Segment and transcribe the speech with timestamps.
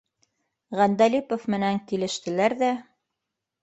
[0.79, 2.75] Ғәндәлипов менән килештеләр ҙә